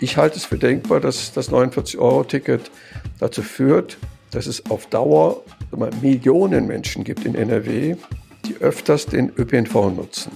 [0.00, 2.70] Ich halte es für denkbar, dass das 49-Euro-Ticket
[3.18, 3.98] dazu führt,
[4.30, 5.42] dass es auf Dauer
[6.00, 7.96] Millionen Menschen gibt in NRW,
[8.46, 10.32] die öfters den ÖPNV nutzen.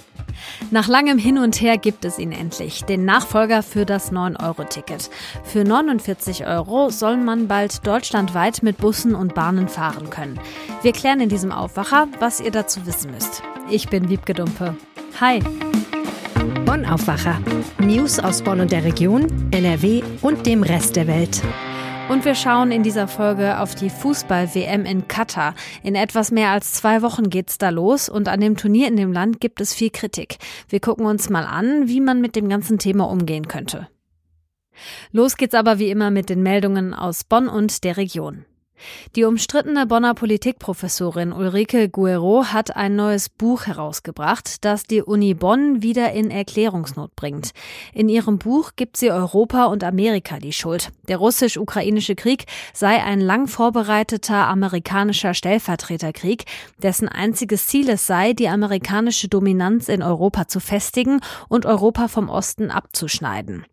[0.71, 5.09] Nach langem Hin und Her gibt es ihn endlich, den Nachfolger für das 9-Euro-Ticket.
[5.45, 10.39] Für 49 Euro soll man bald deutschlandweit mit Bussen und Bahnen fahren können.
[10.83, 13.43] Wir klären in diesem Aufwacher, was ihr dazu wissen müsst.
[13.71, 14.77] Ich bin Wiebke Dumpe.
[15.21, 15.41] Hi.
[16.75, 17.41] Bonn Aufwacher.
[17.79, 21.41] News aus Bonn und der Region, NRW und dem Rest der Welt.
[22.09, 25.55] Und wir schauen in dieser Folge auf die Fußball-WM in Katar.
[25.85, 29.13] In etwas mehr als zwei Wochen geht's da los und an dem Turnier in dem
[29.13, 30.39] Land gibt es viel Kritik.
[30.69, 33.87] Wir gucken uns mal an, wie man mit dem ganzen Thema umgehen könnte.
[35.13, 38.47] Los geht's aber wie immer mit den Meldungen aus Bonn und der Region.
[39.17, 45.83] Die umstrittene Bonner Politikprofessorin Ulrike Guerreau hat ein neues Buch herausgebracht, das die Uni Bonn
[45.83, 47.53] wieder in Erklärungsnot bringt.
[47.93, 50.91] In ihrem Buch gibt sie Europa und Amerika die Schuld.
[51.09, 56.45] Der russisch-ukrainische Krieg sei ein lang vorbereiteter amerikanischer Stellvertreterkrieg,
[56.83, 62.29] dessen einziges Ziel es sei, die amerikanische Dominanz in Europa zu festigen und Europa vom
[62.29, 63.65] Osten abzuschneiden.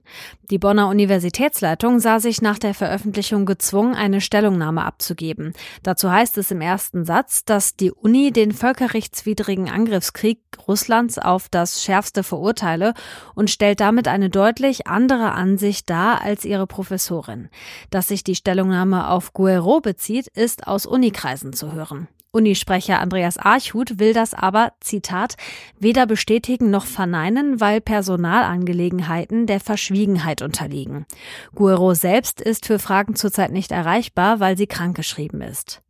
[0.49, 5.53] Die Bonner Universitätsleitung sah sich nach der Veröffentlichung gezwungen, eine Stellungnahme abzugeben.
[5.83, 11.83] Dazu heißt es im ersten Satz, dass die Uni den völkerrechtswidrigen Angriffskrieg Russlands auf das
[11.83, 12.93] schärfste verurteile
[13.33, 17.49] und stellt damit eine deutlich andere Ansicht dar als ihre Professorin.
[17.89, 22.07] Dass sich die Stellungnahme auf Guerreau bezieht, ist aus Unikreisen zu hören.
[22.33, 25.35] Unisprecher Andreas Archut will das aber, Zitat,
[25.79, 31.05] weder bestätigen noch verneinen, weil Personalangelegenheiten der Verschwiegenheit unterliegen.
[31.53, 35.81] Guero selbst ist für Fragen zurzeit nicht erreichbar, weil sie krankgeschrieben ist.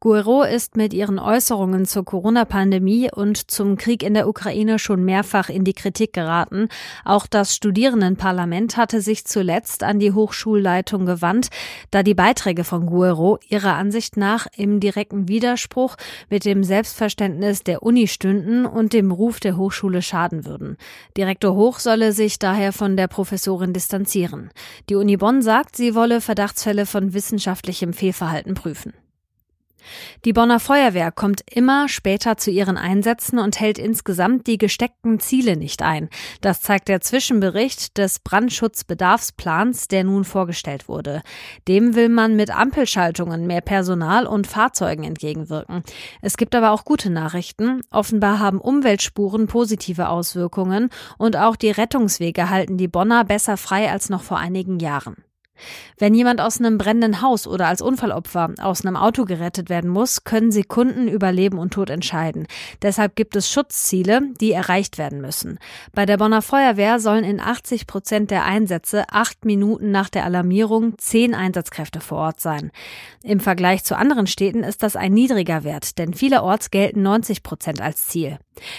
[0.00, 5.48] Guerreau ist mit ihren Äußerungen zur Corona-Pandemie und zum Krieg in der Ukraine schon mehrfach
[5.48, 6.68] in die Kritik geraten.
[7.04, 11.48] Auch das Studierendenparlament hatte sich zuletzt an die Hochschulleitung gewandt,
[11.90, 15.96] da die Beiträge von Guerreau ihrer Ansicht nach im direkten Widerspruch
[16.30, 20.76] mit dem Selbstverständnis der Uni stünden und dem Ruf der Hochschule schaden würden.
[21.16, 24.50] Direktor Hoch solle sich daher von der Professorin distanzieren.
[24.88, 28.92] Die Uni Bonn sagt, sie wolle Verdachtsfälle von wissenschaftlichem Fehlverhalten prüfen.
[30.24, 35.56] Die Bonner Feuerwehr kommt immer später zu ihren Einsätzen und hält insgesamt die gesteckten Ziele
[35.56, 36.08] nicht ein.
[36.40, 41.22] Das zeigt der Zwischenbericht des Brandschutzbedarfsplans, der nun vorgestellt wurde.
[41.68, 45.82] Dem will man mit Ampelschaltungen mehr Personal und Fahrzeugen entgegenwirken.
[46.22, 47.82] Es gibt aber auch gute Nachrichten.
[47.90, 54.08] Offenbar haben Umweltspuren positive Auswirkungen und auch die Rettungswege halten die Bonner besser frei als
[54.08, 55.25] noch vor einigen Jahren.
[55.98, 60.24] Wenn jemand aus einem brennenden Haus oder als Unfallopfer aus einem Auto gerettet werden muss,
[60.24, 62.46] können Sekunden über Leben und Tod entscheiden.
[62.82, 65.58] Deshalb gibt es Schutzziele, die erreicht werden müssen.
[65.94, 70.98] Bei der Bonner Feuerwehr sollen in 80 Prozent der Einsätze acht Minuten nach der Alarmierung
[70.98, 72.70] zehn Einsatzkräfte vor Ort sein.
[73.22, 77.80] Im Vergleich zu anderen Städten ist das ein niedriger Wert, denn vielerorts gelten 90 Prozent
[77.80, 78.38] als Ziel.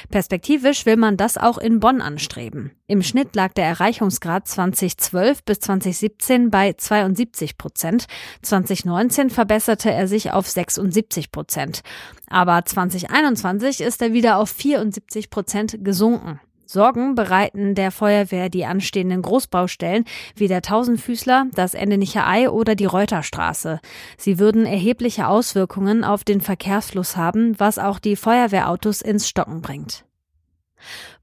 [0.09, 2.71] Perspektivisch will man das auch in Bonn anstreben.
[2.87, 8.07] Im Schnitt lag der Erreichungsgrad 2012 bis 2017 bei 72 Prozent.
[8.41, 11.81] 2019 verbesserte er sich auf 76 Prozent.
[12.29, 16.39] Aber 2021 ist er wieder auf 74 Prozent gesunken.
[16.69, 20.03] Sorgen bereiten der Feuerwehr die anstehenden Großbaustellen
[20.35, 23.79] wie der Tausendfüßler, das Endenicher Ei oder die Reuterstraße.
[24.17, 30.03] Sie würden erhebliche Auswirkungen auf den Verkehrsfluss haben, was auch die Feuerwehrautos ins Stocken bringt.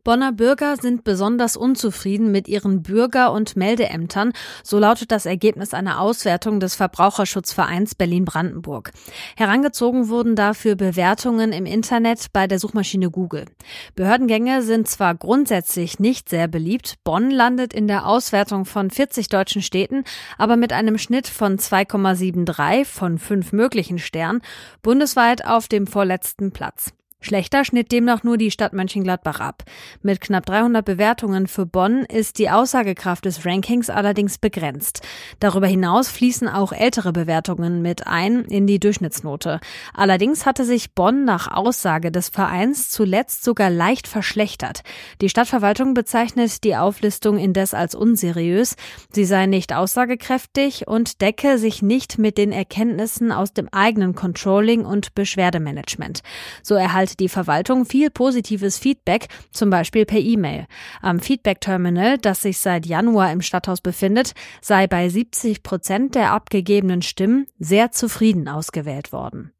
[0.04, 5.98] Bonner Bürger sind besonders unzufrieden mit ihren Bürger- und Meldeämtern, so lautet das Ergebnis einer
[5.98, 8.92] Auswertung des Verbraucherschutzvereins Berlin-Brandenburg.
[9.34, 13.46] Herangezogen wurden dafür Bewertungen im Internet bei der Suchmaschine Google.
[13.94, 19.62] Behördengänge sind zwar grundsätzlich nicht sehr beliebt, Bonn landet in der Auswertung von 40 deutschen
[19.62, 20.04] Städten,
[20.36, 24.42] aber mit einem Schnitt von 2,73 von fünf möglichen Sternen
[24.82, 26.92] bundesweit auf dem vorletzten Platz.
[27.24, 29.62] Schlechter schnitt demnach nur die Stadt Mönchengladbach ab.
[30.02, 35.00] Mit knapp 300 Bewertungen für Bonn ist die Aussagekraft des Rankings allerdings begrenzt.
[35.40, 39.60] Darüber hinaus fließen auch ältere Bewertungen mit ein in die Durchschnittsnote.
[39.94, 44.82] Allerdings hatte sich Bonn nach Aussage des Vereins zuletzt sogar leicht verschlechtert.
[45.22, 48.76] Die Stadtverwaltung bezeichnet die Auflistung indes als unseriös.
[49.12, 54.84] Sie sei nicht aussagekräftig und decke sich nicht mit den Erkenntnissen aus dem eigenen Controlling
[54.84, 56.20] und Beschwerdemanagement.
[56.62, 60.66] So erhalte die Verwaltung viel positives Feedback, zum Beispiel per E-Mail.
[61.00, 67.02] Am Feedback-Terminal, das sich seit Januar im Stadthaus befindet, sei bei 70 Prozent der abgegebenen
[67.02, 69.52] Stimmen sehr zufrieden ausgewählt worden.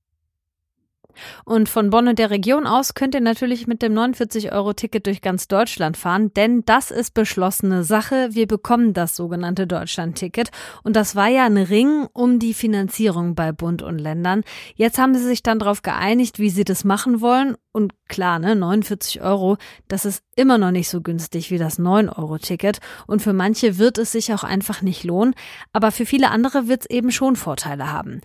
[1.45, 5.49] Und von Bonn und der Region aus könnt ihr natürlich mit dem 49-Euro-Ticket durch ganz
[5.49, 8.29] Deutschland fahren, denn das ist beschlossene Sache.
[8.33, 10.51] Wir bekommen das sogenannte Deutschland-Ticket.
[10.83, 14.43] Und das war ja ein Ring um die Finanzierung bei Bund und Ländern.
[14.75, 17.57] Jetzt haben sie sich dann darauf geeinigt, wie sie das machen wollen.
[17.73, 19.57] Und klar, ne, 49 Euro,
[19.89, 22.79] das ist immer noch nicht so günstig wie das 9-Euro-Ticket.
[23.07, 25.35] Und für manche wird es sich auch einfach nicht lohnen.
[25.73, 28.21] Aber für viele andere wird es eben schon Vorteile haben.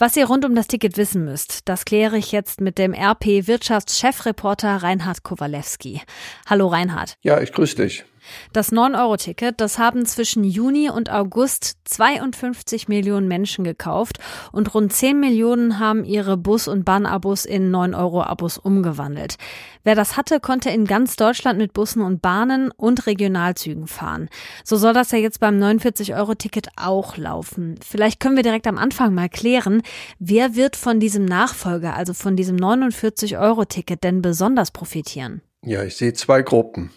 [0.00, 3.48] Was ihr rund um das Ticket wissen müsst, das kläre ich jetzt mit dem RP
[3.48, 6.02] Wirtschaftschefreporter Reinhard Kowalewski.
[6.46, 7.16] Hallo Reinhard.
[7.22, 8.04] Ja, ich grüße dich.
[8.52, 14.18] Das 9-Euro-Ticket, das haben zwischen Juni und August 52 Millionen Menschen gekauft
[14.52, 19.36] und rund 10 Millionen haben ihre Bus- und Bahnabos in 9-Euro-Abos umgewandelt.
[19.84, 24.28] Wer das hatte, konnte in ganz Deutschland mit Bussen und Bahnen und Regionalzügen fahren.
[24.64, 27.76] So soll das ja jetzt beim 49-Euro-Ticket auch laufen.
[27.86, 29.82] Vielleicht können wir direkt am Anfang mal klären,
[30.18, 35.42] wer wird von diesem Nachfolger, also von diesem 49-Euro-Ticket denn besonders profitieren?
[35.62, 36.90] Ja, ich sehe zwei Gruppen.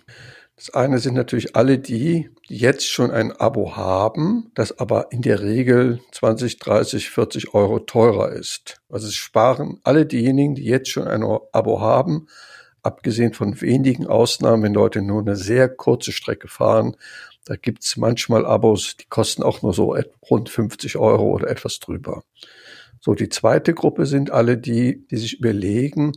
[0.62, 5.24] Das eine sind natürlich alle die, die jetzt schon ein Abo haben, das aber in
[5.24, 8.80] der Regel 20, 30, 40 Euro teurer ist.
[8.88, 12.28] Also es sparen alle diejenigen, die jetzt schon ein Abo haben,
[12.84, 16.96] abgesehen von wenigen Ausnahmen, wenn Leute nur eine sehr kurze Strecke fahren.
[17.46, 19.98] Da gibt's manchmal Abos, die kosten auch nur so
[20.30, 22.22] rund 50 Euro oder etwas drüber.
[23.00, 26.12] So, die zweite Gruppe sind alle die, die sich überlegen,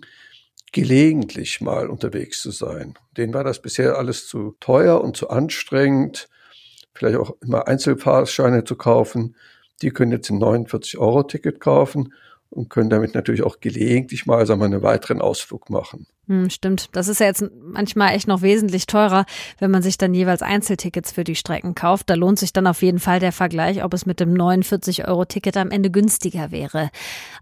[0.75, 2.95] gelegentlich mal unterwegs zu sein.
[3.17, 6.29] Denen war das bisher alles zu teuer und zu anstrengend,
[6.93, 9.37] vielleicht auch immer Einzelfahrscheine zu kaufen.
[9.83, 12.13] Die können jetzt ein 49-Euro-Ticket kaufen
[12.51, 16.07] und können damit natürlich auch gelegentlich mal sagen wir, einen weiteren Ausflug machen.
[16.27, 16.89] Hm, stimmt.
[16.93, 19.27] Das ist ja jetzt manchmal echt noch wesentlich teurer,
[19.59, 22.11] wenn man sich dann jeweils Einzeltickets für die Strecken kauft.
[22.11, 25.71] Da lohnt sich dann auf jeden Fall der Vergleich, ob es mit dem 49-Euro-Ticket am
[25.71, 26.91] Ende günstiger wäre.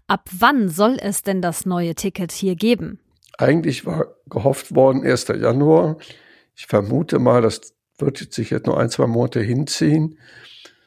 [0.07, 2.99] Ab wann soll es denn das neue Ticket hier geben?
[3.37, 5.27] Eigentlich war gehofft worden 1.
[5.29, 5.97] Januar.
[6.55, 10.17] Ich vermute mal, das wird sich jetzt nur ein, zwei Monate hinziehen.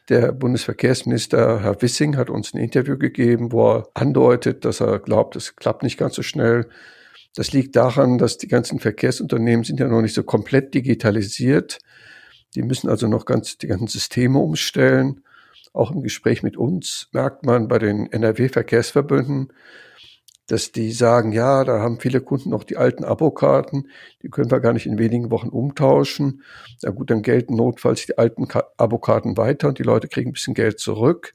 [0.08, 5.34] Der Bundesverkehrsminister Herr Wissing hat uns ein Interview gegeben, wo er andeutet, dass er glaubt,
[5.34, 6.68] es klappt nicht ganz so schnell.
[7.34, 11.80] Das liegt daran, dass die ganzen Verkehrsunternehmen sind ja noch nicht so komplett digitalisiert.
[12.54, 15.22] Die müssen also noch ganz die ganzen Systeme umstellen.
[15.72, 19.52] Auch im Gespräch mit uns merkt man bei den NRW-Verkehrsverbünden,
[20.46, 23.88] dass die sagen, ja, da haben viele Kunden noch die alten Abokarten,
[24.22, 26.42] die können wir gar nicht in wenigen Wochen umtauschen.
[26.82, 28.46] Na gut, dann gelten notfalls die alten
[28.76, 31.32] Abokarten weiter und die Leute kriegen ein bisschen Geld zurück.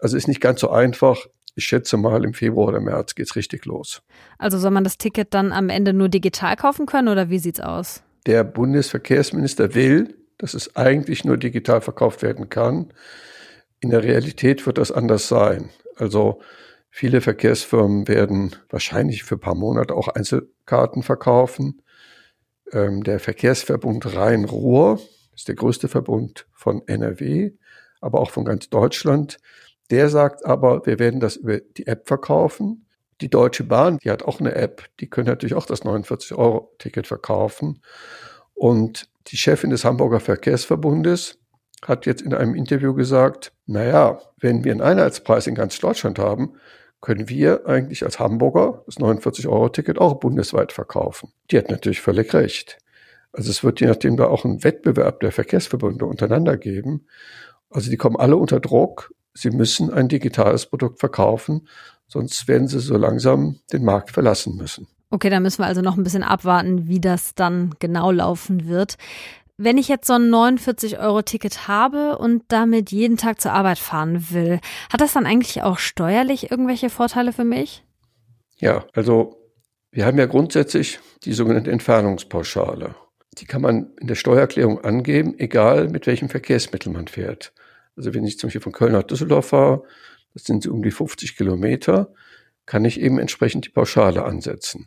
[0.00, 1.26] Also ist nicht ganz so einfach.
[1.54, 4.02] Ich schätze mal, im Februar oder März geht's richtig los.
[4.38, 7.60] Also soll man das Ticket dann am Ende nur digital kaufen können oder wie sieht's
[7.60, 8.02] aus?
[8.26, 12.92] Der Bundesverkehrsminister will, dass es eigentlich nur digital verkauft werden kann.
[13.80, 15.70] In der Realität wird das anders sein.
[15.96, 16.40] Also
[16.90, 21.82] Viele Verkehrsfirmen werden wahrscheinlich für ein paar Monate auch Einzelkarten verkaufen.
[22.72, 25.00] Ähm, der Verkehrsverbund Rhein-Ruhr
[25.34, 27.52] ist der größte Verbund von NRW,
[28.00, 29.38] aber auch von ganz Deutschland.
[29.90, 32.86] Der sagt aber, wir werden das über die App verkaufen.
[33.20, 37.82] Die Deutsche Bahn, die hat auch eine App, die können natürlich auch das 49-Euro-Ticket verkaufen.
[38.54, 41.38] Und die Chefin des Hamburger Verkehrsverbundes
[41.82, 46.54] hat jetzt in einem Interview gesagt, naja, wenn wir einen Einheitspreis in ganz Deutschland haben,
[47.02, 51.32] können wir eigentlich als Hamburger das 49-Euro-Ticket auch bundesweit verkaufen.
[51.50, 52.78] Die hat natürlich völlig recht.
[53.32, 57.06] Also es wird je nachdem da auch einen Wettbewerb der Verkehrsverbünde untereinander geben.
[57.68, 59.12] Also die kommen alle unter Druck.
[59.34, 61.68] Sie müssen ein digitales Produkt verkaufen,
[62.08, 64.88] sonst werden sie so langsam den Markt verlassen müssen.
[65.10, 68.96] Okay, da müssen wir also noch ein bisschen abwarten, wie das dann genau laufen wird.
[69.60, 74.60] Wenn ich jetzt so ein 49-Euro-Ticket habe und damit jeden Tag zur Arbeit fahren will,
[74.92, 77.82] hat das dann eigentlich auch steuerlich irgendwelche Vorteile für mich?
[78.58, 79.36] Ja, also
[79.90, 82.94] wir haben ja grundsätzlich die sogenannte Entfernungspauschale.
[83.38, 87.52] Die kann man in der Steuererklärung angeben, egal mit welchem Verkehrsmittel man fährt.
[87.96, 89.82] Also wenn ich zum Beispiel von Köln nach Düsseldorf fahre,
[90.34, 92.12] das sind so um die 50 Kilometer,
[92.64, 94.86] kann ich eben entsprechend die Pauschale ansetzen.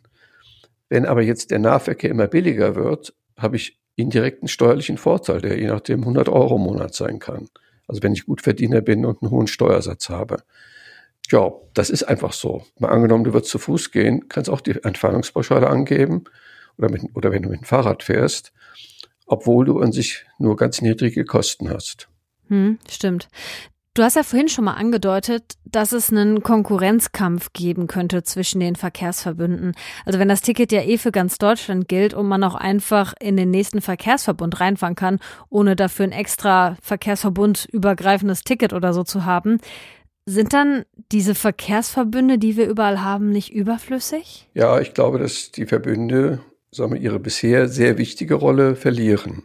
[0.88, 5.68] Wenn aber jetzt der Nahverkehr immer billiger wird, habe ich indirekten steuerlichen Vorteil, der je
[5.68, 7.48] nachdem 100 Euro im Monat sein kann.
[7.86, 10.42] Also wenn ich gut Verdiener bin und einen hohen Steuersatz habe.
[11.30, 12.64] Ja, das ist einfach so.
[12.78, 16.24] Mal angenommen, du würdest zu Fuß gehen, kannst auch die Entfernungspauschale angeben
[16.78, 18.52] oder, mit, oder wenn du mit dem Fahrrad fährst,
[19.26, 22.08] obwohl du an sich nur ganz niedrige Kosten hast.
[22.48, 23.28] Hm, stimmt.
[23.94, 28.74] Du hast ja vorhin schon mal angedeutet, dass es einen Konkurrenzkampf geben könnte zwischen den
[28.74, 29.74] Verkehrsverbünden.
[30.06, 33.36] Also wenn das Ticket ja eh für ganz Deutschland gilt und man auch einfach in
[33.36, 35.18] den nächsten Verkehrsverbund reinfahren kann,
[35.50, 39.58] ohne dafür ein extra Verkehrsverbund übergreifendes Ticket oder so zu haben.
[40.24, 44.48] Sind dann diese Verkehrsverbünde, die wir überall haben, nicht überflüssig?
[44.54, 49.42] Ja, ich glaube, dass die Verbünde sagen wir, ihre bisher sehr wichtige Rolle verlieren.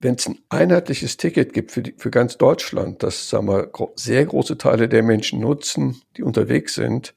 [0.00, 4.24] Wenn es ein einheitliches Ticket gibt für, die, für ganz Deutschland, das sagen wir, sehr
[4.24, 7.14] große Teile der Menschen nutzen, die unterwegs sind,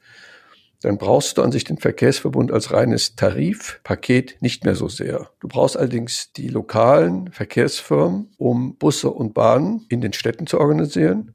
[0.81, 5.29] dann brauchst du an sich den Verkehrsverbund als reines Tarifpaket nicht mehr so sehr.
[5.41, 11.33] Du brauchst allerdings die lokalen Verkehrsfirmen, um Busse und Bahnen in den Städten zu organisieren.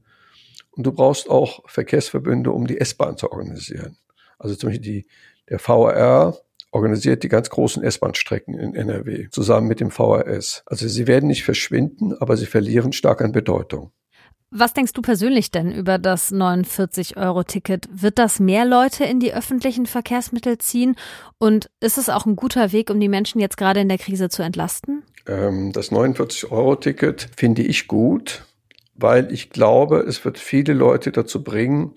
[0.71, 3.99] Und du brauchst auch Verkehrsverbünde, um die S-Bahn zu organisieren.
[4.39, 5.07] Also zum Beispiel die,
[5.51, 6.39] der VRR
[6.75, 10.65] organisiert die ganz großen S-Bahn-Strecken in NRW zusammen mit dem VRS.
[10.67, 13.93] Also sie werden nicht verschwinden, aber sie verlieren stark an Bedeutung.
[14.51, 17.89] Was denkst du persönlich denn über das 49-Euro-Ticket?
[17.91, 20.97] Wird das mehr Leute in die öffentlichen Verkehrsmittel ziehen?
[21.39, 24.29] Und ist es auch ein guter Weg, um die Menschen jetzt gerade in der Krise
[24.29, 25.03] zu entlasten?
[25.27, 28.45] Ähm, das 49-Euro-Ticket finde ich gut,
[28.95, 31.95] weil ich glaube, es wird viele Leute dazu bringen,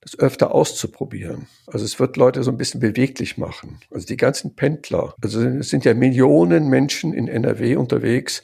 [0.00, 1.48] das öfter auszuprobieren.
[1.66, 3.80] Also es wird Leute so ein bisschen beweglich machen.
[3.90, 8.42] Also die ganzen Pendler, also es sind ja Millionen Menschen in NRW unterwegs,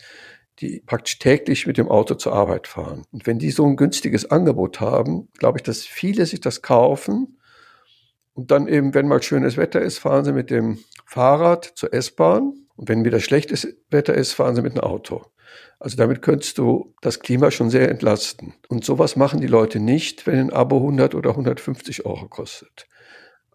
[0.60, 3.04] die praktisch täglich mit dem Auto zur Arbeit fahren.
[3.10, 7.38] Und wenn die so ein günstiges Angebot haben, glaube ich, dass viele sich das kaufen
[8.34, 12.52] und dann eben, wenn mal schönes Wetter ist, fahren sie mit dem Fahrrad zur S-Bahn
[12.76, 15.24] und wenn wieder schlechtes Wetter ist, fahren sie mit dem Auto.
[15.78, 18.54] Also damit könntest du das Klima schon sehr entlasten.
[18.68, 22.86] Und sowas machen die Leute nicht, wenn ein Abo 100 oder 150 Euro kostet.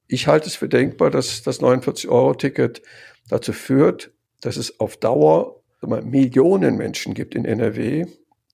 [0.07, 2.81] Ich halte es für denkbar, dass das 49-Euro-Ticket
[3.29, 8.05] dazu führt, dass es auf Dauer Millionen Menschen gibt in NRW,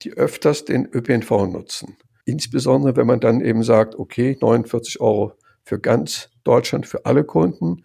[0.03, 1.97] die öfters den ÖPNV nutzen.
[2.25, 5.33] Insbesondere, wenn man dann eben sagt, okay, 49 Euro
[5.63, 7.83] für ganz Deutschland, für alle Kunden.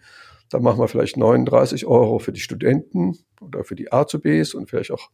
[0.49, 4.91] Dann machen wir vielleicht 39 Euro für die Studenten oder für die Azubis und vielleicht
[4.91, 5.09] auch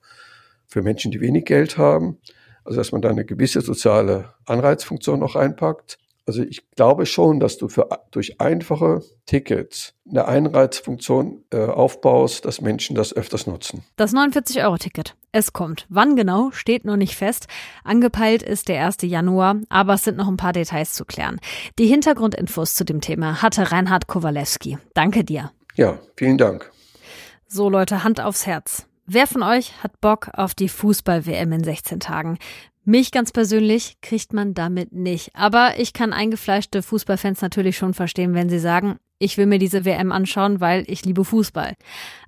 [0.67, 2.17] für Menschen, die wenig Geld haben.
[2.63, 5.97] Also dass man da eine gewisse soziale Anreizfunktion noch einpackt.
[6.27, 12.59] Also ich glaube schon, dass du für, durch einfache Tickets eine Einreizfunktion äh, aufbaust, dass
[12.59, 13.85] Menschen das öfters nutzen.
[13.95, 15.15] Das 49-Euro-Ticket.
[15.31, 15.85] Es kommt.
[15.87, 17.47] Wann genau, steht noch nicht fest.
[17.85, 18.97] Angepeilt ist der 1.
[19.03, 21.39] Januar, aber es sind noch ein paar Details zu klären.
[21.79, 24.77] Die Hintergrundinfos zu dem Thema hatte Reinhard Kowalewski.
[24.93, 25.51] Danke dir.
[25.75, 26.69] Ja, vielen Dank.
[27.47, 28.86] So Leute, Hand aufs Herz.
[29.09, 32.37] Wer von euch hat Bock auf die Fußball-WM in 16 Tagen?
[32.83, 35.33] Mich ganz persönlich kriegt man damit nicht.
[35.33, 39.85] Aber ich kann eingefleischte Fußballfans natürlich schon verstehen, wenn sie sagen, ich will mir diese
[39.85, 41.75] WM anschauen, weil ich liebe Fußball.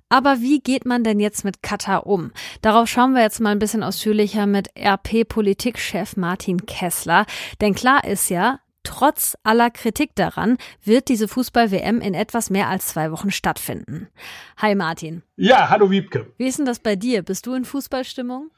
[0.08, 2.32] Aber wie geht man denn jetzt mit Katar um?
[2.62, 7.26] Darauf schauen wir jetzt mal ein bisschen ausführlicher mit RP-Politikchef Martin Kessler.
[7.60, 12.88] Denn klar ist ja, Trotz aller Kritik daran wird diese Fußball-WM in etwas mehr als
[12.88, 14.08] zwei Wochen stattfinden.
[14.56, 15.22] Hi Martin.
[15.36, 16.32] Ja, hallo Wiebke.
[16.38, 17.22] Wie ist denn das bei dir?
[17.22, 18.50] Bist du in Fußballstimmung?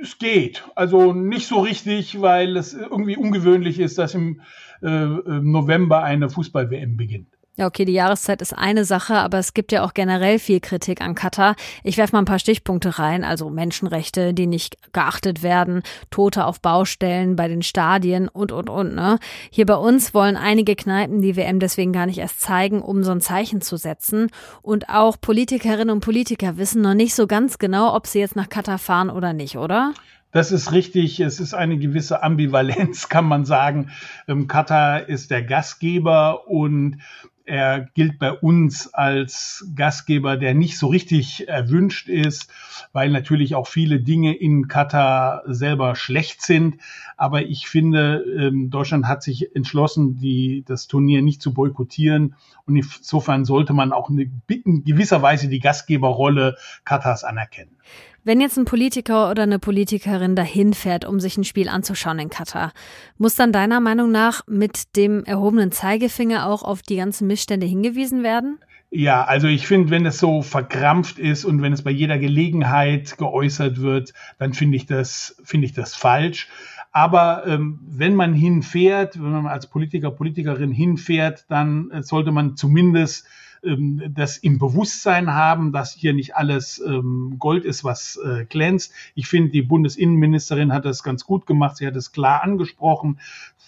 [0.00, 0.64] Es geht.
[0.74, 4.40] Also nicht so richtig, weil es irgendwie ungewöhnlich ist, dass im
[4.82, 7.28] äh, November eine Fußball-WM beginnt.
[7.60, 11.02] Ja, okay, die Jahreszeit ist eine Sache, aber es gibt ja auch generell viel Kritik
[11.02, 11.56] an Katar.
[11.84, 16.62] Ich werfe mal ein paar Stichpunkte rein, also Menschenrechte, die nicht geachtet werden, Tote auf
[16.62, 18.94] Baustellen, bei den Stadien und, und, und.
[18.94, 19.18] Ne?
[19.50, 23.10] Hier bei uns wollen einige Kneipen die WM deswegen gar nicht erst zeigen, um so
[23.10, 24.30] ein Zeichen zu setzen.
[24.62, 28.48] Und auch Politikerinnen und Politiker wissen noch nicht so ganz genau, ob sie jetzt nach
[28.48, 29.92] Katar fahren oder nicht, oder?
[30.32, 31.20] Das ist richtig.
[31.20, 33.90] Es ist eine gewisse Ambivalenz, kann man sagen.
[34.28, 37.02] Ähm, Katar ist der Gastgeber und
[37.44, 42.50] er gilt bei uns als Gastgeber, der nicht so richtig erwünscht ist,
[42.92, 46.76] weil natürlich auch viele Dinge in Katar selber schlecht sind.
[47.16, 52.34] Aber ich finde, ähm, Deutschland hat sich entschlossen, die, das Turnier nicht zu boykottieren.
[52.66, 57.76] Und insofern sollte man auch in gewisser Weise die Gastgeberrolle Katars anerkennen.
[58.22, 62.28] Wenn jetzt ein Politiker oder eine Politikerin dahin fährt, um sich ein Spiel anzuschauen in
[62.28, 62.72] Katar,
[63.16, 68.22] muss dann deiner Meinung nach mit dem erhobenen Zeigefinger auch auf die ganzen Missstände hingewiesen
[68.22, 68.58] werden?
[68.90, 73.16] Ja, also ich finde, wenn es so verkrampft ist und wenn es bei jeder Gelegenheit
[73.16, 76.48] geäußert wird, dann finde ich das ich das falsch.
[76.92, 82.56] Aber ähm, wenn man hinfährt, wenn man als Politiker, Politikerin hinfährt, dann äh, sollte man
[82.56, 83.26] zumindest
[83.64, 88.92] ähm, das im Bewusstsein haben, dass hier nicht alles ähm, Gold ist, was äh, glänzt.
[89.14, 91.76] Ich finde, die Bundesinnenministerin hat das ganz gut gemacht.
[91.76, 93.20] Sie hat es klar angesprochen.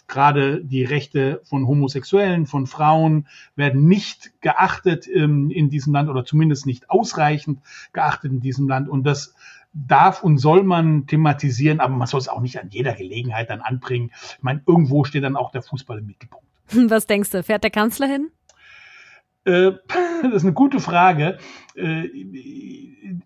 [0.09, 6.25] Gerade die Rechte von Homosexuellen, von Frauen werden nicht geachtet ähm, in diesem Land oder
[6.25, 7.61] zumindest nicht ausreichend
[7.93, 8.89] geachtet in diesem Land.
[8.89, 9.35] Und das
[9.75, 13.61] darf und soll man thematisieren, aber man soll es auch nicht an jeder Gelegenheit dann
[13.61, 14.11] anbringen.
[14.13, 16.47] Ich meine, irgendwo steht dann auch der Fußball im Mittelpunkt.
[16.91, 18.31] Was denkst du, fährt der Kanzler hin?
[19.45, 19.73] Äh,
[20.23, 21.39] das ist eine gute Frage.
[21.75, 22.09] Äh,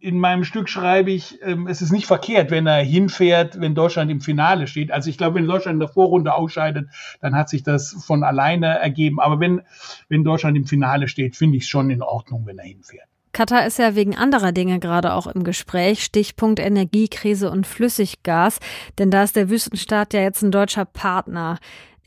[0.01, 4.11] in meinem Stück schreibe ich, ähm, es ist nicht verkehrt, wenn er hinfährt, wenn Deutschland
[4.11, 4.91] im Finale steht.
[4.91, 6.89] Also ich glaube, wenn Deutschland in der Vorrunde ausscheidet,
[7.21, 9.21] dann hat sich das von alleine ergeben.
[9.21, 9.63] Aber wenn,
[10.09, 13.09] wenn Deutschland im Finale steht, finde ich es schon in Ordnung, wenn er hinfährt.
[13.33, 16.03] Katar ist ja wegen anderer Dinge gerade auch im Gespräch.
[16.03, 18.61] Stichpunkt Energiekrise und Flüssiggas.
[18.99, 21.59] Denn da ist der Wüstenstaat ja jetzt ein deutscher Partner.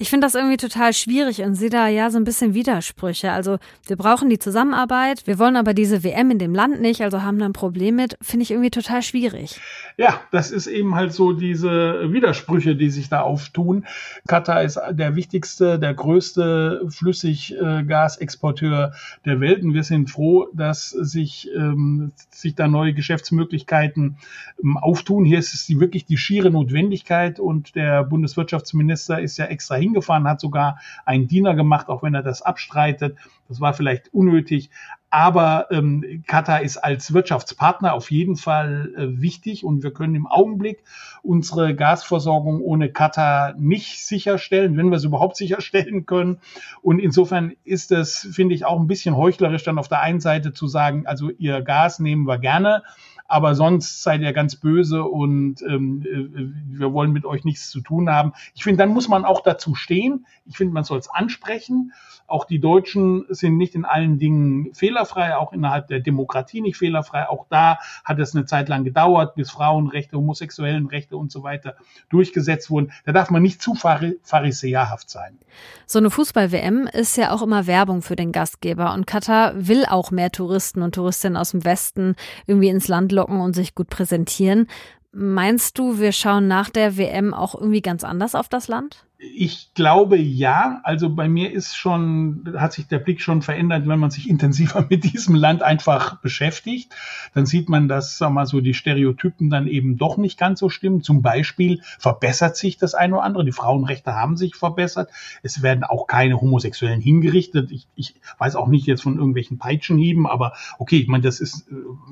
[0.02, 3.34] Ich finde das irgendwie total schwierig und sehe da ja so ein bisschen Widersprüche.
[3.34, 7.22] Also wir brauchen die Zusammenarbeit, wir wollen aber diese WM in dem Land nicht, also
[7.22, 9.60] haben da ein Problem mit, finde ich irgendwie total schwierig.
[9.98, 13.86] Ja, das ist eben halt so diese Widersprüche, die sich da auftun.
[14.26, 18.94] Katar ist der wichtigste, der größte Flüssiggasexporteur
[19.26, 24.18] der Welt und wir sind froh, dass sich, ähm, sich da neue Geschäftsmöglichkeiten
[24.64, 25.26] ähm, auftun.
[25.26, 29.89] Hier ist es die, wirklich die schiere Notwendigkeit und der Bundeswirtschaftsminister ist ja extra hin
[29.90, 33.18] hingefahren, hat sogar einen Diener gemacht, auch wenn er das abstreitet.
[33.48, 34.70] Das war vielleicht unnötig.
[35.12, 40.28] Aber ähm, Katar ist als Wirtschaftspartner auf jeden Fall äh, wichtig und wir können im
[40.28, 40.84] Augenblick
[41.24, 46.38] unsere Gasversorgung ohne Katar nicht sicherstellen, wenn wir es überhaupt sicherstellen können.
[46.84, 50.54] Und insofern ist es, finde ich, auch ein bisschen heuchlerisch, dann auf der einen Seite
[50.54, 52.84] zu sagen, also ihr Gas nehmen wir gerne
[53.30, 57.80] aber sonst seid ihr ganz böse und ähm, äh, wir wollen mit euch nichts zu
[57.80, 58.34] tun haben.
[58.56, 60.26] Ich finde, dann muss man auch dazu stehen.
[60.46, 61.94] Ich finde, man soll es ansprechen.
[62.26, 67.30] Auch die Deutschen sind nicht in allen Dingen fehlerfrei, auch innerhalb der Demokratie nicht fehlerfrei.
[67.30, 71.76] Auch da hat es eine Zeit lang gedauert, bis Frauenrechte, Homosexuellenrechte und so weiter
[72.10, 72.92] durchgesetzt wurden.
[73.06, 75.38] Da darf man nicht zu pharisäerhaft sein.
[75.86, 80.12] So eine Fußball-WM ist ja auch immer Werbung für den Gastgeber und Katar will auch
[80.12, 84.68] mehr Touristen und Touristinnen aus dem Westen irgendwie ins Land locken und sich gut präsentieren.
[85.12, 89.06] Meinst du, wir schauen nach der WM auch irgendwie ganz anders auf das Land?
[89.22, 90.80] Ich glaube ja.
[90.84, 94.86] Also bei mir ist schon, hat sich der Blick schon verändert, wenn man sich intensiver
[94.90, 96.96] mit diesem Land einfach beschäftigt.
[97.34, 100.70] Dann sieht man, dass, sag mal so, die Stereotypen dann eben doch nicht ganz so
[100.70, 101.04] stimmen.
[101.04, 103.44] Zum Beispiel verbessert sich das eine oder andere.
[103.44, 105.10] Die Frauenrechte haben sich verbessert.
[105.44, 107.72] Es werden auch keine Homosexuellen hingerichtet.
[107.72, 111.68] Ich, ich weiß auch nicht jetzt von irgendwelchen Peitschenhieben, aber okay, ich meine, das ist,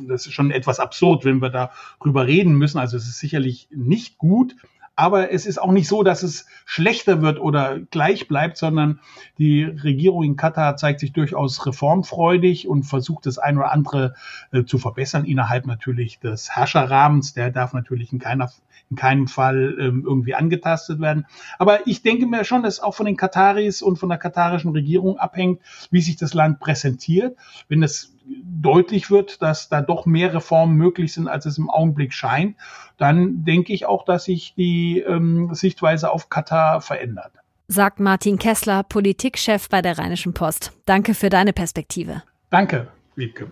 [0.10, 2.80] das ist schon etwas absurd, wenn wir darüber reden müssen.
[2.80, 4.58] Also es ist sicherlich nicht gut
[4.98, 9.00] aber es ist auch nicht so, dass es schlechter wird oder gleich bleibt, sondern
[9.38, 14.16] die Regierung in Katar zeigt sich durchaus reformfreudig und versucht das ein oder andere
[14.52, 17.34] äh, zu verbessern innerhalb natürlich des Herrscherrahmens.
[17.34, 18.52] Der darf natürlich in keiner
[18.90, 21.26] in keinem Fall ähm, irgendwie angetastet werden.
[21.60, 25.18] Aber ich denke mir schon, dass auch von den Kataris und von der katarischen Regierung
[25.18, 27.38] abhängt, wie sich das Land präsentiert.
[27.68, 32.14] Wenn es deutlich wird, dass da doch mehr Reformen möglich sind, als es im Augenblick
[32.14, 32.56] scheint,
[32.98, 37.32] dann denke ich auch, dass sich die ähm, Sichtweise auf Katar verändert.
[37.68, 40.72] Sagt Martin Kessler, Politikchef bei der Rheinischen Post.
[40.86, 42.24] Danke für deine Perspektive.
[42.50, 42.88] Danke.
[43.18, 43.52] Wiebke.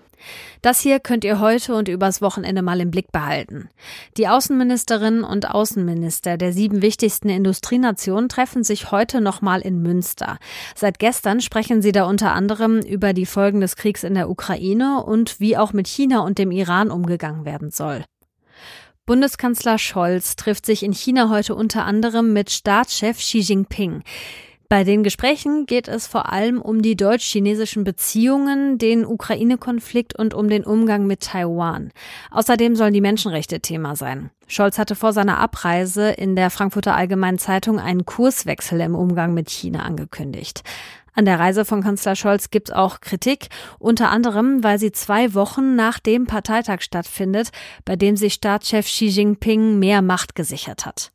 [0.62, 3.70] Das hier könnt ihr heute und übers Wochenende mal im Blick behalten.
[4.18, 10.38] Die Außenministerinnen und Außenminister der sieben wichtigsten Industrienationen treffen sich heute nochmal in Münster.
[10.76, 15.04] Seit gestern sprechen sie da unter anderem über die Folgen des Kriegs in der Ukraine
[15.04, 18.06] und wie auch mit China und dem Iran umgegangen werden soll.
[19.06, 24.02] Bundeskanzler Scholz trifft sich in China heute unter anderem mit Staatschef Xi Jinping.
[24.68, 30.50] Bei den Gesprächen geht es vor allem um die deutsch-chinesischen Beziehungen, den Ukraine-Konflikt und um
[30.50, 31.92] den Umgang mit Taiwan.
[32.32, 34.32] Außerdem sollen die Menschenrechte Thema sein.
[34.48, 39.52] Scholz hatte vor seiner Abreise in der Frankfurter Allgemeinen Zeitung einen Kurswechsel im Umgang mit
[39.52, 40.64] China angekündigt.
[41.14, 43.48] An der Reise von Kanzler Scholz gibt es auch Kritik,
[43.80, 47.52] unter anderem, weil sie zwei Wochen nach dem Parteitag stattfindet,
[47.86, 51.12] bei dem sich Staatschef Xi Jinping mehr Macht gesichert hat.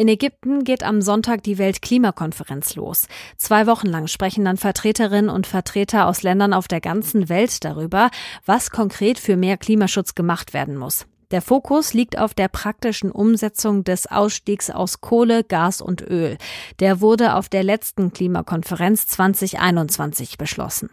[0.00, 3.06] In Ägypten geht am Sonntag die Weltklimakonferenz los.
[3.36, 8.10] Zwei Wochen lang sprechen dann Vertreterinnen und Vertreter aus Ländern auf der ganzen Welt darüber,
[8.46, 11.04] was konkret für mehr Klimaschutz gemacht werden muss.
[11.32, 16.38] Der Fokus liegt auf der praktischen Umsetzung des Ausstiegs aus Kohle, Gas und Öl.
[16.78, 20.88] Der wurde auf der letzten Klimakonferenz 2021 beschlossen.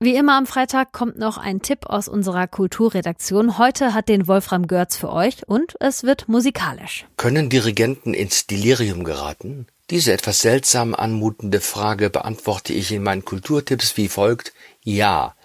[0.00, 3.58] Wie immer am Freitag kommt noch ein Tipp aus unserer Kulturredaktion.
[3.58, 7.06] Heute hat den Wolfram Görz für euch und es wird musikalisch.
[7.16, 9.66] Können Dirigenten ins Delirium geraten?
[9.90, 14.52] Diese etwas seltsam anmutende Frage beantworte ich in meinen Kulturtipps wie folgt.
[14.82, 15.36] Ja.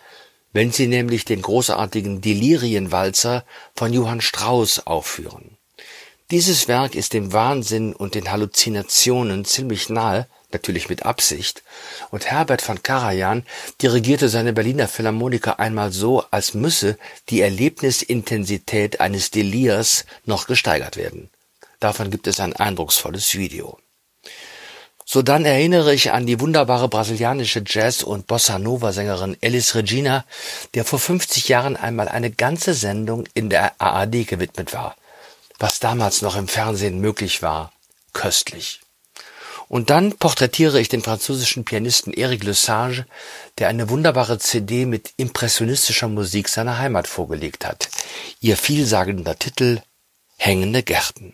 [0.52, 5.58] Wenn Sie nämlich den großartigen Delirienwalzer von Johann Strauss aufführen.
[6.32, 11.64] Dieses Werk ist dem Wahnsinn und den Halluzinationen ziemlich nahe, natürlich mit Absicht,
[12.12, 13.46] und Herbert von Karajan
[13.82, 16.98] dirigierte seine Berliner Philharmoniker einmal so, als müsse
[17.30, 21.30] die Erlebnisintensität eines Delirs noch gesteigert werden.
[21.80, 23.78] Davon gibt es ein eindrucksvolles Video.
[25.12, 30.24] So dann erinnere ich an die wunderbare brasilianische Jazz- und Bossa Nova-Sängerin Elis Regina,
[30.76, 34.96] der vor 50 Jahren einmal eine ganze Sendung in der ARD gewidmet war.
[35.58, 37.74] Was damals noch im Fernsehen möglich war,
[38.14, 38.82] köstlich.
[39.70, 43.06] Und dann porträtiere ich den französischen Pianisten Eric Lesage,
[43.60, 47.88] der eine wunderbare CD mit impressionistischer Musik seiner Heimat vorgelegt hat.
[48.42, 49.80] Ihr vielsagender Titel
[50.38, 51.34] Hängende Gärten.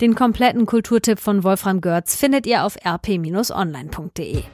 [0.00, 4.44] Den kompletten Kulturtipp von Wolfram Görz findet ihr auf rp-online.de.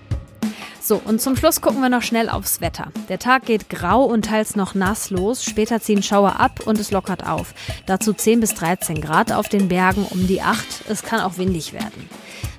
[0.81, 2.93] So, und zum Schluss gucken wir noch schnell aufs Wetter.
[3.09, 6.91] Der Tag geht grau und teils noch nass los, später ziehen Schauer ab und es
[6.91, 7.53] lockert auf.
[7.87, 10.85] Dazu 10 bis 13 Grad auf den Bergen um die 8.
[10.89, 12.09] Es kann auch windig werden.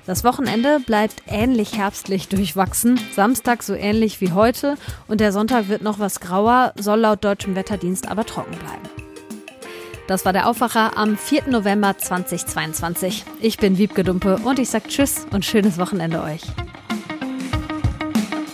[0.06, 4.76] Das Wochenende bleibt ähnlich herbstlich durchwachsen, Samstag so ähnlich wie heute
[5.08, 8.88] und der Sonntag wird noch was grauer, soll laut deutschem Wetterdienst aber trocken bleiben.
[10.08, 11.48] Das war der Aufwacher am 4.
[11.48, 13.24] November 2022.
[13.40, 16.42] Ich bin Wiebke Dumpe und ich sage Tschüss und schönes Wochenende euch.